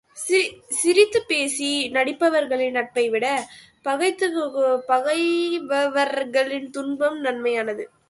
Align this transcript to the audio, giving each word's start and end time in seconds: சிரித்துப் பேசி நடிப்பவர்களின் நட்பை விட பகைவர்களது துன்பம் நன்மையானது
சிரித்துப் 0.67 1.27
பேசி 1.27 1.89
நடிப்பவர்களின் 1.89 2.71
நட்பை 2.71 3.09
விட 3.09 3.47
பகைவர்களது 4.87 6.69
துன்பம் 6.69 7.23
நன்மையானது 7.23 7.91